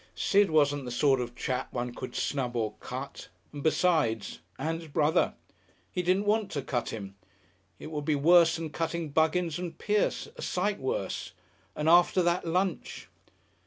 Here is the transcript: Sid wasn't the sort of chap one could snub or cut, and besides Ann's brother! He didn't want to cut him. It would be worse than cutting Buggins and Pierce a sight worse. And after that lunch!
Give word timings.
Sid 0.15 0.49
wasn't 0.49 0.85
the 0.85 0.89
sort 0.89 1.21
of 1.21 1.35
chap 1.35 1.71
one 1.71 1.93
could 1.93 2.15
snub 2.15 2.55
or 2.55 2.73
cut, 2.79 3.27
and 3.53 3.61
besides 3.61 4.39
Ann's 4.57 4.87
brother! 4.87 5.35
He 5.91 6.01
didn't 6.01 6.25
want 6.25 6.49
to 6.53 6.63
cut 6.63 6.89
him. 6.89 7.13
It 7.77 7.91
would 7.91 8.05
be 8.05 8.15
worse 8.15 8.55
than 8.55 8.71
cutting 8.71 9.11
Buggins 9.11 9.59
and 9.59 9.77
Pierce 9.77 10.27
a 10.35 10.41
sight 10.41 10.79
worse. 10.79 11.33
And 11.75 11.87
after 11.87 12.23
that 12.23 12.47
lunch! 12.47 13.09